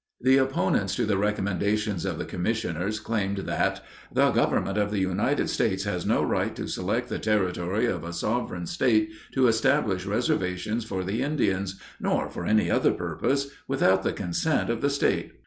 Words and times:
The 0.19 0.37
opponents 0.37 0.95
to 0.95 1.05
the 1.05 1.19
recommendations 1.19 2.05
of 2.05 2.17
the 2.17 2.25
commissioners 2.25 2.99
claimed 2.99 3.37
that 3.37 3.83
"The 4.11 4.31
government 4.31 4.75
of 4.79 4.89
the 4.89 4.97
United 4.97 5.47
States 5.47 5.83
has 5.83 6.07
no 6.07 6.23
right 6.23 6.55
to 6.55 6.65
select 6.67 7.07
the 7.07 7.19
territory 7.19 7.85
of 7.85 8.03
a 8.03 8.11
sovereign 8.11 8.65
State 8.65 9.11
to 9.33 9.45
establish 9.47 10.07
reservations 10.07 10.85
for 10.85 11.03
the 11.03 11.21
Indians, 11.21 11.79
nor 11.99 12.29
for 12.31 12.47
any 12.47 12.67
other 12.71 12.93
purpose, 12.93 13.51
without 13.67 14.01
the 14.01 14.11
consent 14.11 14.71
of 14.71 14.81
the 14.81 14.89
State!" 14.89 15.33